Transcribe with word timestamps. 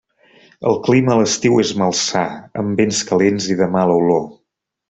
El 0.69 0.79
clima 0.87 1.11
a 1.15 1.17
l'estiu 1.19 1.59
és 1.65 1.75
malsà, 1.83 2.25
amb 2.63 2.83
vents 2.83 3.05
calents 3.13 3.51
i 3.57 3.63
de 3.63 3.73
mala 3.77 4.03
olor. 4.07 4.29